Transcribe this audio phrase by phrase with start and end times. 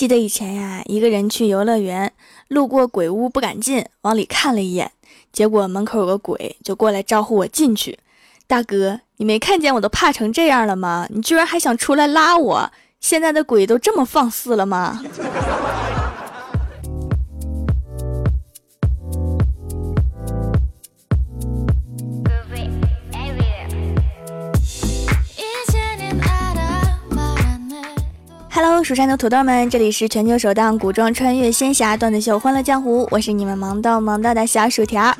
[0.00, 2.10] 记得以前呀，一个人去游乐园，
[2.48, 4.90] 路过鬼屋不敢进，往里看了一眼，
[5.30, 7.98] 结果门口有个鬼，就过来招呼我进去。
[8.46, 11.06] 大哥，你没看见我都怕成这样了吗？
[11.10, 12.70] 你居然还想出来拉我？
[12.98, 15.04] 现在的鬼都这么放肆了吗
[28.62, 35.16] ？Hello，蜀山的土豆们，这里是全球首档古装穿越仙侠段子秀《欢乐江湖》，我是你们萌到萌到的小薯条。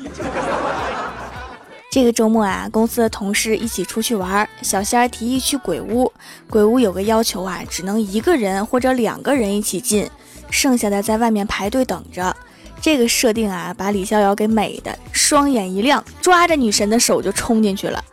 [1.89, 6.13] 这个周末啊，公司的同事一起出去玩，小仙儿提议去鬼屋。
[6.51, 10.07] 鬼屋有个要求啊，只能一个人或者两个人一起进，
[10.51, 12.35] 剩下的在外面排队等着。
[12.79, 18.03] 这个设定啊，把李逍遥给美的双眼一亮，抓着女神的手就冲进去了。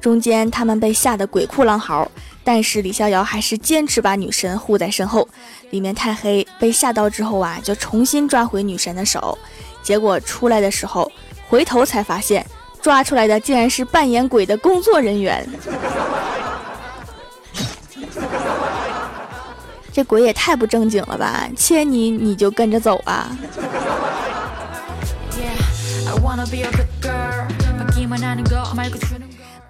[0.00, 2.10] 中间他们被吓得鬼哭狼嚎。
[2.42, 5.28] 但是李逍遥还是坚持把女神护在身后，
[5.70, 9.38] 里面太黑，被吓到之后啊，就重新抓回女神的手，
[9.82, 11.10] 结果出来的时候，
[11.48, 12.44] 回头才发现
[12.80, 15.46] 抓出来的竟然是扮演鬼的工作人员。
[19.92, 23.36] 这鬼也太不正经了吧，牵你你就跟着走啊！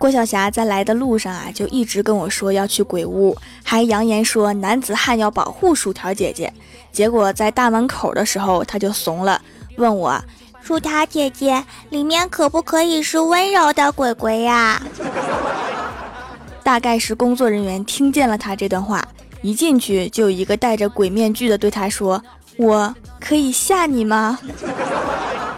[0.00, 6.50] 郭晓霞在来的路上啊，就一直跟我说要去鬼屋，还扬言说男子汉要保护薯条姐姐。
[6.90, 9.38] 结果在大门口的时候，他就怂了，
[9.76, 10.18] 问我
[10.64, 14.80] ：“薯条姐姐，里面可不可以是温柔的鬼鬼呀？”
[16.64, 19.06] 大概是工作人员听见了他这段话，
[19.42, 22.24] 一进去就有一个戴着鬼面具的对他说
[22.56, 24.38] ：“我可以吓你吗？”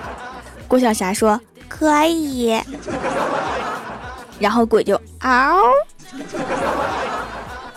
[0.66, 2.60] 郭晓霞说：“可以。”
[4.38, 5.56] 然后鬼就嗷，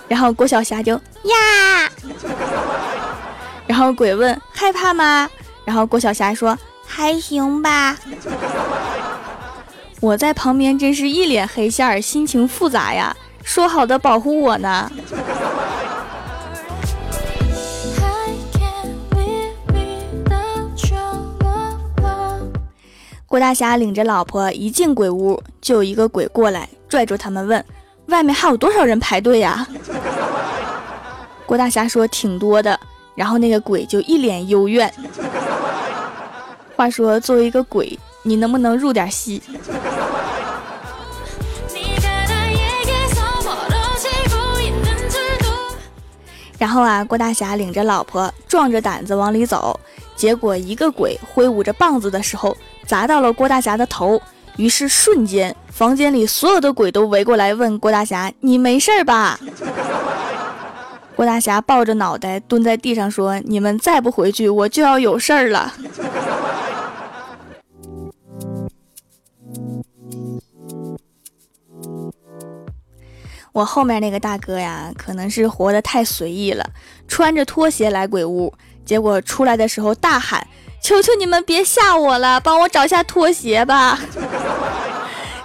[0.07, 1.89] 然后郭晓霞就呀，
[3.67, 5.29] 然后鬼问害怕吗？
[5.63, 7.97] 然后郭晓霞说还行吧。
[10.01, 13.15] 我在旁边真是一脸黑线儿，心情复杂呀。
[13.43, 14.91] 说好的保护我呢？
[23.27, 27.65] 郭大侠领着老婆一进鬼屋，就有一个鬼过来拽住他们问
[28.05, 29.67] ：“外面还有多少人排队呀？”
[31.47, 32.79] 郭大侠说：“挺多的。”
[33.15, 34.93] 然后那个鬼就一脸幽怨。
[36.75, 39.41] 话说，作为一个鬼，你能不能入点戏？
[46.59, 49.79] 然后啊，郭大侠领着老婆壮着胆子往里走，
[50.15, 52.55] 结果一个鬼挥舞着棒子的时候。
[52.85, 54.21] 砸到了郭大侠的头，
[54.57, 59.39] 于是瞬间房间里所有的鬼都围过来问郭大侠：“你没事吧？”
[61.15, 65.73] 郭大侠抱着脑袋蹲在地上说：“你们再不回去，我就要有事儿了。”
[73.53, 76.69] 我后面那个大哥呀，可能是活得太随意了，
[77.07, 80.45] 穿着拖鞋来鬼屋，结果出来的时候大喊。
[80.81, 83.97] 求求你们别吓我了，帮我找下拖鞋吧。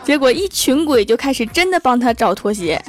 [0.05, 2.83] 结果一群鬼就开始真的帮他找拖鞋。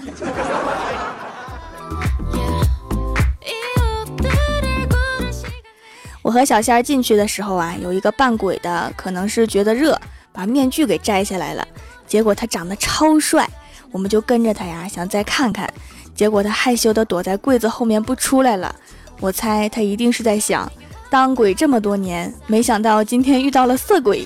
[6.24, 10.00] 我和小仙儿进去的时候啊，有一个扮鬼的，可能是觉得热，
[10.32, 11.68] 把面具给摘下来了。
[12.08, 13.50] 结果他长得超帅，
[13.92, 15.72] 我们就跟着他呀，想再看看。
[16.14, 18.74] 结果他害羞的躲在柜子后面不出来了。
[19.20, 20.72] 我猜他一定是在想。
[21.10, 24.26] 当鬼这么多年，没想到今天遇到了色鬼。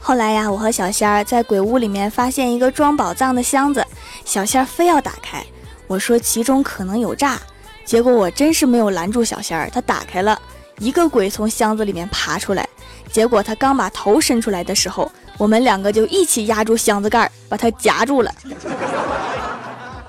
[0.00, 3.84] 后来呀，我和小仙儿在鬼屋里面发现一个装宝藏的箱子，
[4.24, 5.44] 小仙儿非要打开，
[5.86, 7.38] 我说其中可能有诈，
[7.84, 10.40] 结果我真是没有拦住小仙儿，他打开了。
[10.78, 12.68] 一个鬼从箱子里面爬出来，
[13.12, 18.34] 结果他刚把头伸出来的时候，我们两个就一起压住箱子盖，把他夹住了。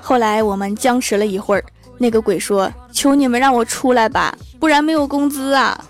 [0.02, 1.64] 后来我们僵持了一会儿，
[1.98, 5.84] 那个鬼说：“求你们让我出来吧，不然没有工资啊！”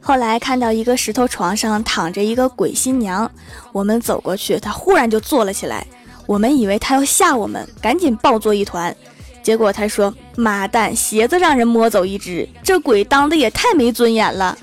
[0.00, 3.30] 后来看到一个石头床上躺着一个鬼新娘，
[3.70, 5.86] 我们走过去，她忽然就坐了起来，
[6.26, 8.94] 我们以为她要吓我们，赶紧抱作一团。
[9.42, 14.56] 结果她说：“妈蛋，鞋子让人摸走一只，这鬼当的也太没尊严了。”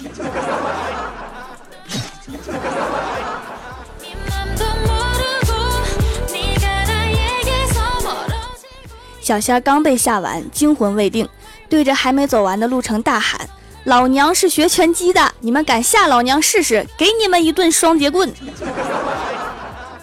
[9.27, 11.27] 小仙刚被吓完，惊魂未定，
[11.67, 13.41] 对着还没走完的路程大喊
[13.83, 16.87] ：“老娘是学拳击的，你们敢吓老娘试试？
[16.97, 18.33] 给你们一顿双截棍！”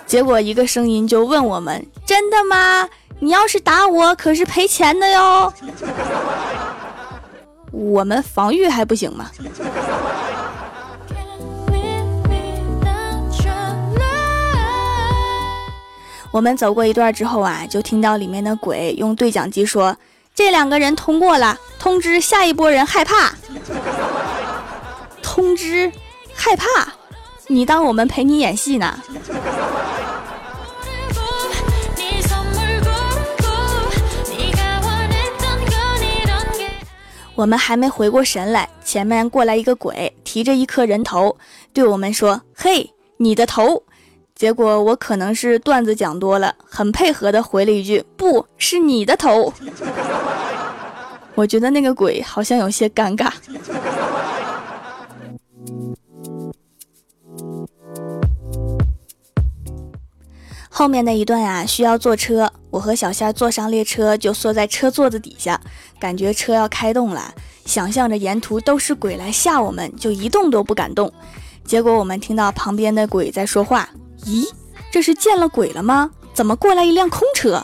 [0.07, 2.87] 结果一个声音就问我们：“真的吗？
[3.19, 5.51] 你要是打我，可是赔钱的哟。”
[7.73, 9.31] 我们防御还不行吗？
[16.35, 19.97] 我们走过一段之后啊，就听到里面的鬼用对讲机说
[20.35, 23.33] ：“这两个人通过了，通知下一波人害怕。”
[25.23, 25.93] 通知
[26.35, 26.67] 害怕？
[27.47, 28.99] 你当我们陪你演戏呢？
[37.37, 41.37] 我们还没回过神来，前面过来一个鬼，提着一颗人头，
[41.73, 43.85] 对我们说：“嘿，你的头。”
[44.35, 49.53] 结果我可能是段子讲多了，很配合的回了一句：“不是你的头。”
[51.37, 53.31] 我觉得那个鬼好像有些尴尬。
[60.69, 65.61] 后面那一段呀，需要坐车，我和小仙坐上列车，就缩在车座子底下，
[66.01, 67.33] 感觉车要开动了，
[67.65, 71.13] 想象着沿途都是鬼来吓我们，就一动都不敢动。
[71.65, 73.89] 结果我们听到旁边的鬼在说话。
[74.27, 74.51] 咦，
[74.91, 76.11] 这是见了鬼了吗？
[76.33, 77.63] 怎么过来一辆空车？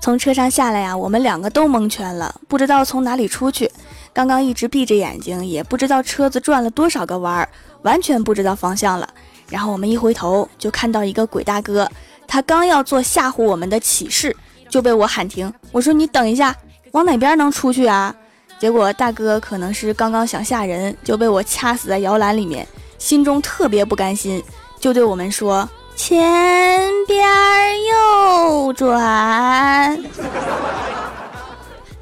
[0.00, 3.70] 从车上下来呀，我们两个都蒙圈了，不知道从哪里出去。
[4.12, 7.48] 刚刚一直闭着眼睛，也不知道车子转了多少个弯儿，
[7.82, 9.08] 完全不知道方向了。
[9.48, 11.90] 然后我们一回头，就看到一个鬼大哥，
[12.28, 14.36] 他刚要做吓唬我们的启示，
[14.68, 15.52] 就被我喊停。
[15.72, 16.54] 我说：“你等一下，
[16.92, 18.14] 往哪边能出去啊？”
[18.64, 22.66] 结果大哥可能是刚刚想吓人，就被我掐死在摇篮里面，
[22.96, 24.42] 心中特别不甘心，
[24.80, 27.22] 就对我们说：“前边
[27.84, 30.02] 右转。”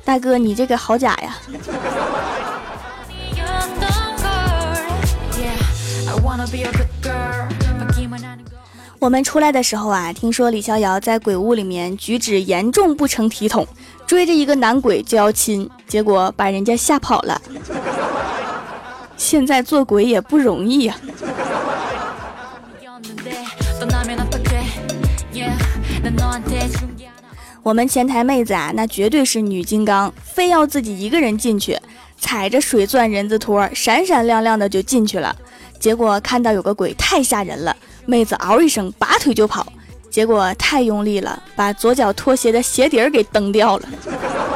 [0.07, 1.37] 大哥，你这个好假呀！
[9.01, 13.67] 我们出来的时候啊，听说李逍遥在鬼屋里面举止严重不成体统。
[14.13, 17.41] 追着一个男鬼就要亲，结果把人家吓跑了。
[19.17, 20.95] 现在做鬼也不容易呀。
[27.63, 31.79] 我们前台妹子啊，那绝对是女金刚，非要自己一个人进去，
[32.19, 35.35] 踩着水钻人字拖，闪闪亮亮的就进去了。
[35.81, 37.75] 结果看到有个鬼太吓人了，
[38.05, 39.73] 妹子嗷一声拔腿就跑。
[40.13, 43.89] 结果太用力了，把左脚拖鞋的鞋底儿给蹬掉了。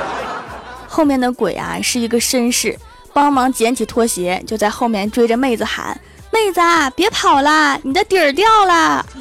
[0.86, 2.78] 后面的鬼啊是一个绅士，
[3.12, 5.98] 帮忙捡起拖鞋，就在后面追着妹子喊
[6.30, 6.60] ：“妹子，
[6.94, 9.04] 别跑啦，你的底儿掉了。”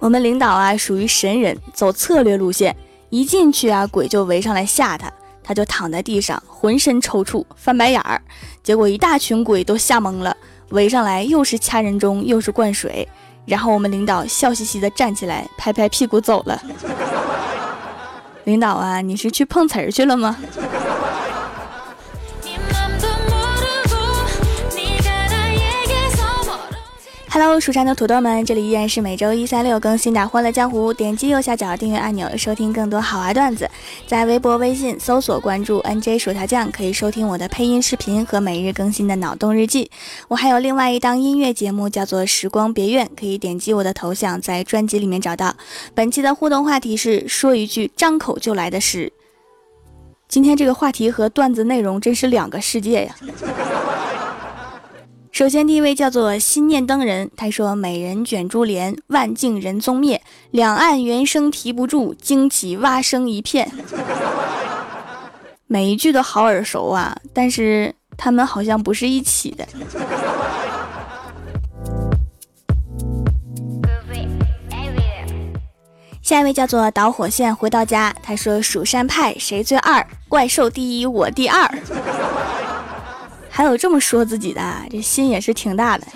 [0.00, 2.74] 我们领导啊属于神人，走策略路线，
[3.10, 5.12] 一进去啊鬼就围上来吓他。
[5.48, 8.20] 他就躺在地上，浑身抽搐，翻白眼儿。
[8.62, 10.36] 结果一大群鬼都吓懵了，
[10.72, 13.08] 围上来又是掐人中，又是灌水。
[13.46, 16.62] 然后我们领导笑嘻嘻的站起来，拍拍屁股走了。
[18.44, 20.36] 领导啊，你是去碰瓷儿去了吗
[27.40, 30.92] ？Hello，蜀山的土豆们，这里依然是每周一、三、六更新的《欢乐江湖》。
[30.96, 33.70] 点击右下角订阅按钮，收听更多好玩段子。
[34.08, 39.88] 在微博、微信搜索关注 “nj 薯条酱”，可以收听我的配音视频和每日更新的脑洞日记。
[40.26, 45.54] 我还有另外一档音乐节目，叫做《时光别院》，可以点击我的头像，在专辑里面找到。
[45.94, 49.12] 本期的互动话题是：说一句张口就来的诗。
[50.26, 53.14] 今天这个话题和段子内容真是两个世界呀。
[55.38, 63.70] 首先，第一位叫做心念灯人，他说：“美人卷珠帘，万径人踪灭，两岸猿声啼不住，惊起蛙声一片。”
[65.68, 69.64] 每一句都好耳熟啊，但是他们好像不是一起的。
[76.20, 80.04] 下一位叫做导火线回到家，他说：“蜀山派谁最二？
[80.28, 81.72] 怪兽第一，我第二。”
[83.58, 86.06] 还有这么说自己的，这心也是挺大的。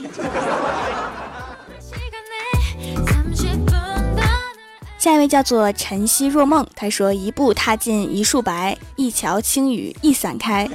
[4.97, 10.71] 下一位叫做晨曦若梦，他说：“一步踏进一树白，一桥清雨一伞开。”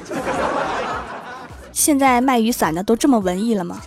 [1.71, 3.81] 现在卖雨伞的都这么文艺了吗？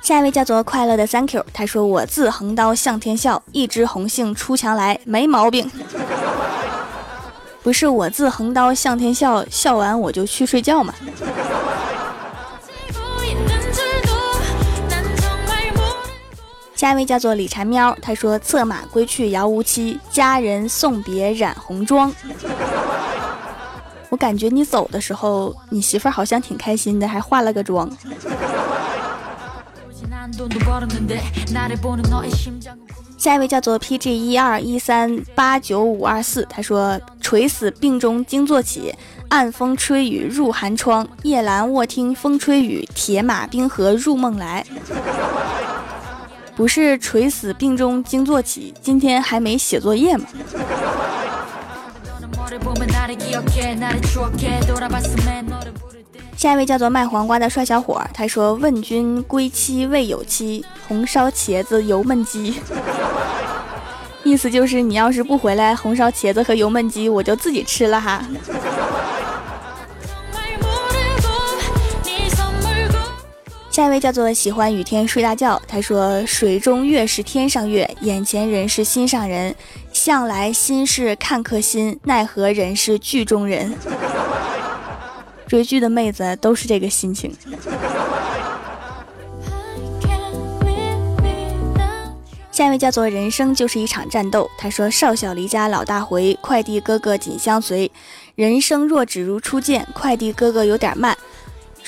[0.00, 5.68] 下一位叫做快乐的 Thank you，他说：“我自横刀向天笑，一枝红杏出墙来，没毛病。”
[7.62, 10.94] 不是我自横刀向天笑，笑完我就去睡觉嘛。
[16.74, 22.10] 下一位叫做李婵喵，他说：“策马归去遥无期，佳人送别染红妆。”
[24.08, 27.86] 我感觉你走的时候，你媳妇儿好像挺开心的，还化了个妆。
[33.20, 38.94] 下一位叫做 PG 一二一三八九五二四，他说：“垂死病中惊坐起，
[39.28, 41.06] 暗风吹雨入寒窗。
[41.22, 44.64] 夜阑卧听风吹雨，铁马冰河入梦来。”
[46.56, 50.24] 不是垂死病中惊坐起，今天还没写作业吗？
[56.40, 62.54] 下一位叫做卖黄瓜的帅小伙，他说：“问君归期未有期，红烧茄子油焖鸡。”
[64.24, 68.24] 意思就是你要是不回来，红烧茄子和油焖鸡我就自己吃了哈。
[73.70, 79.54] 下一位叫做喜欢雨天睡大觉，他说：“水中月是天上月，眼前人是心上人，
[79.92, 83.74] 向来心事看客心，奈何人是剧中人。”
[85.50, 87.34] 追剧的妹子都是这个心情。
[92.52, 97.90] 下一位叫做人生就是一场战斗，他说：“少小离家老大回，快递哥哥紧相随。
[98.36, 101.18] 人生若只如初见，快递哥哥有点慢。”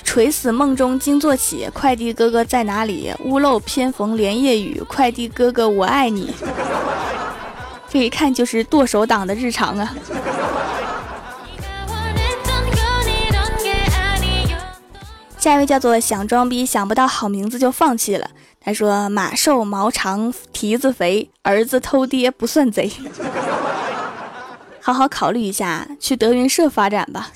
[0.02, 3.14] 垂死梦中惊坐起，快递哥哥在哪里？
[3.24, 6.34] 屋漏偏逢连夜雨，快递哥哥我爱你。
[7.88, 9.94] 这一看就是剁手党的日常啊！
[15.42, 18.30] 下一位叫做想装逼想不到好名字就放弃了。
[18.60, 22.88] 他说：“马瘦毛长蹄子肥，儿子偷爹不算贼。”
[24.80, 27.32] 好好考虑一下，去德云社发展吧。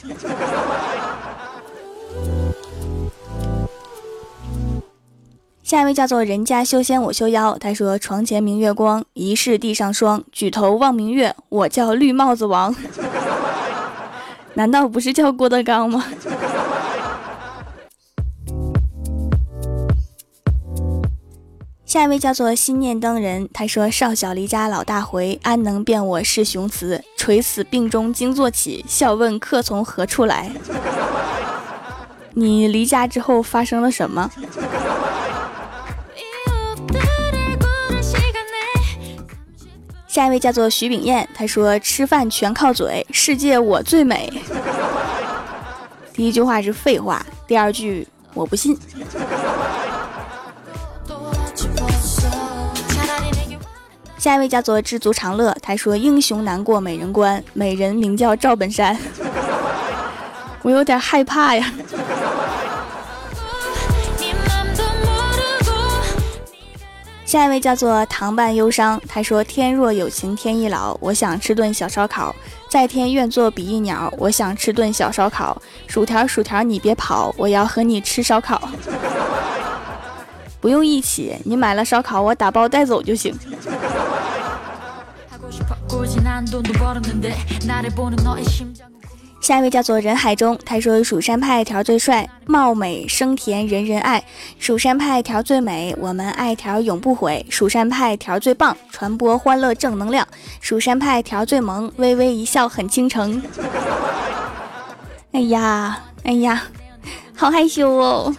[5.64, 10.22] 下一位叫做人家修仙我修妖，他说床前明月光，疑是地上霜。
[10.30, 12.72] 举头望明月，我叫绿帽子王。
[14.54, 16.04] 难道不是叫郭德纲吗？
[21.86, 27.00] 下一位叫做心念灯人，他说少小离家老大回，安能辨我是雄雌？
[27.16, 30.50] 垂死病中惊坐起，笑问客从何处来？
[32.34, 34.28] 你离家之后发生了什么？
[40.08, 44.42] 下一位叫做徐炳燕，他说：“吃饭全靠嘴，世界我最美。”
[46.12, 48.76] 第一句话是废话，第二句我不信。
[54.26, 58.98] 下一位叫做知足常乐，他说：“英雄难过美人关，美人名叫赵本山。
[60.62, 61.72] ”我有点害怕呀。
[67.24, 72.34] 下一位叫做糖拌忧伤，他说：“天若有情天亦老，我想吃顿小烧烤。
[72.68, 75.62] 在天愿作比翼鸟，我想吃顿小烧烤。
[75.86, 78.68] 薯条薯条你别跑，我要和你吃烧烤。
[80.60, 83.32] 不用一起，你买了烧烤，我打包带走就行。”
[89.40, 94.24] 下一位叫做人海中，他说蜀山派条最帅，貌美声甜人人爱。
[94.58, 97.46] 蜀山派条最美，我们爱条永不悔。
[97.48, 100.26] 蜀山派条最棒，传播欢乐正能量。
[100.60, 103.40] 蜀山派条最萌，微微一笑很倾城。
[105.32, 106.64] 哎呀，哎呀，
[107.36, 108.34] 好害羞哦。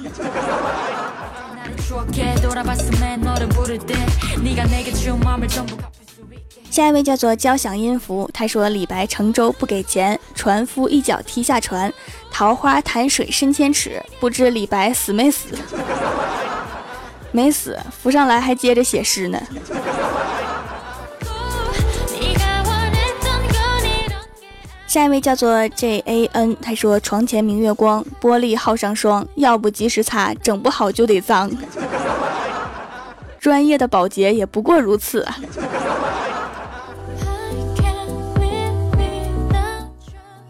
[6.77, 11.91] 下一位叫做交响音符，他说李白乘舟不给钱，船夫一脚踢下船，
[12.29, 15.48] 桃花潭水深千尺，不知李白死没死？
[17.34, 19.41] 没死，浮上来还接着写诗呢。
[24.86, 31.50] 下一位叫做 J A N，他说床前明月光，玻璃耗上霜，要不及时擦，整不好就得脏。
[33.39, 35.27] 专业的保洁也不过如此。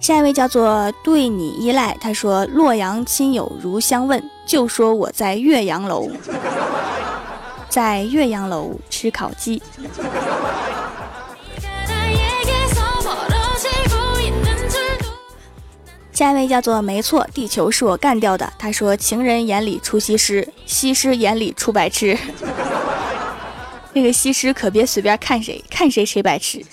[0.07, 6.09] 下一位叫做对你依赖，他说洛阳亲友如相问，就说我在岳阳楼，
[7.67, 9.61] 在岳阳楼吃烤鸡。
[16.13, 18.53] 下一位叫做没错，地球是我干掉的。
[18.57, 22.17] 他说情人眼里出西施，西施眼里出白痴。
[23.91, 26.63] 那个西施可别随便看谁，看谁谁白痴。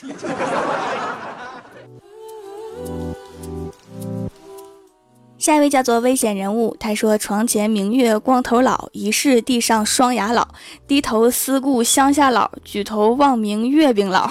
[5.45, 10.49] 下一位叫做危险人物，他说：“床前明月光头佬，疑是地上双牙老。
[10.89, 14.31] 低头思故乡下佬，举头望明月饼老。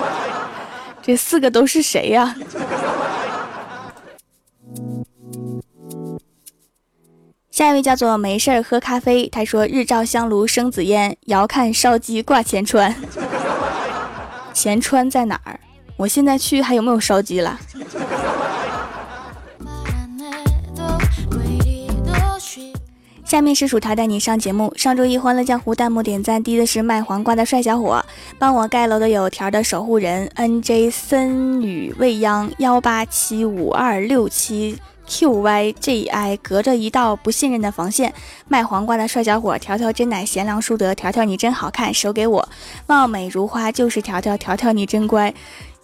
[1.00, 2.36] ”这四个都是谁呀？
[7.50, 12.94] 下一位叫做没事儿喝咖啡，他说：“日照香炉生紫烟，遥看烧鸡挂前川。
[14.52, 15.58] 前川在哪儿？
[15.96, 17.58] 我现在去还有没有烧鸡了？”
[23.32, 24.70] 下面是薯条带你上节目。
[24.76, 28.04] 上周一欢乐江湖弹幕点赞低的是卖黄瓜的帅小伙，
[28.38, 38.12] 帮我盖楼的有条的守护人 N J 森女未央幺八七五二六七 Q Y J I，隔着一道不信任的防线。
[38.48, 42.46] 卖黄瓜的帅小伙，条条真乃贤良淑德，条条你真好看，手给我。
[42.86, 45.32] 貌美如花就是条条，条条你真乖。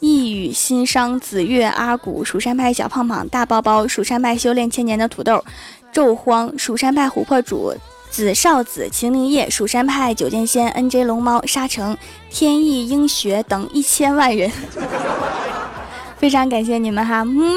[0.01, 5.43] 一语心伤紫月阿古，蜀山派小胖胖大包包，蜀山派修炼千年的土豆。
[5.93, 7.75] 纣荒，蜀山派琥珀主，
[8.11, 11.05] 紫少子，秦灵叶，蜀山派九剑仙，N.J.
[11.05, 11.97] 龙猫，沙城，
[12.31, 14.51] 天意英学等一千万人，
[16.19, 17.57] 非常感谢你们哈，嗯。